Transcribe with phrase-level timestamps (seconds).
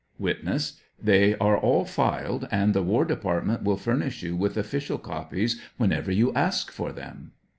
[0.17, 0.79] Witness.
[0.99, 6.11] They are all filed, and the War Department will furnish you with official copies whenever
[6.11, 7.33] you ask for them.